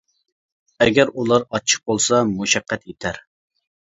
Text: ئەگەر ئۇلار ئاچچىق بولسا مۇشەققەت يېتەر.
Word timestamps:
ئەگەر 0.85 1.09
ئۇلار 1.23 1.45
ئاچچىق 1.51 1.83
بولسا 1.91 2.21
مۇشەققەت 2.31 2.87
يېتەر. 2.93 3.21